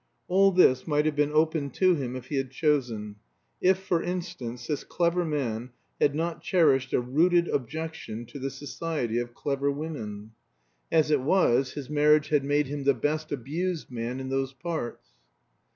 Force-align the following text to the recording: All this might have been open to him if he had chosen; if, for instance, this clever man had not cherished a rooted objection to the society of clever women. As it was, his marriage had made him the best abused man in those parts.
All 0.27 0.51
this 0.51 0.87
might 0.87 1.05
have 1.05 1.15
been 1.15 1.31
open 1.31 1.69
to 1.73 1.93
him 1.93 2.15
if 2.15 2.25
he 2.29 2.37
had 2.37 2.49
chosen; 2.49 3.17
if, 3.61 3.77
for 3.77 4.01
instance, 4.01 4.65
this 4.65 4.83
clever 4.83 5.23
man 5.23 5.69
had 5.99 6.15
not 6.15 6.41
cherished 6.41 6.91
a 6.91 6.99
rooted 6.99 7.47
objection 7.47 8.25
to 8.25 8.39
the 8.39 8.49
society 8.49 9.19
of 9.19 9.35
clever 9.35 9.69
women. 9.69 10.31
As 10.91 11.11
it 11.11 11.21
was, 11.21 11.73
his 11.73 11.87
marriage 11.87 12.29
had 12.29 12.43
made 12.43 12.65
him 12.65 12.83
the 12.83 12.95
best 12.95 13.31
abused 13.31 13.91
man 13.91 14.19
in 14.19 14.29
those 14.29 14.53
parts. 14.53 15.09